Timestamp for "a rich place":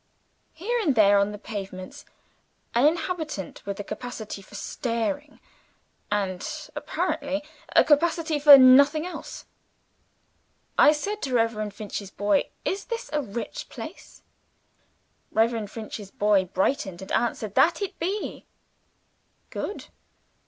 13.13-14.23